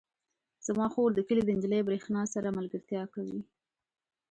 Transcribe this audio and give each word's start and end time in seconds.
زما 0.67 0.85
خور 0.93 1.09
د 1.15 1.19
کلي 1.27 1.41
د 1.45 1.49
نجلۍ 1.57 1.81
برښنا 1.87 2.21
سره 2.33 2.55
ملګرتیا 2.57 3.03
کوي. 3.13 3.39